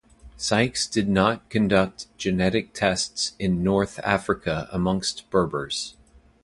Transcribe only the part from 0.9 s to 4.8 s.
not conduct genetic tests in North Africa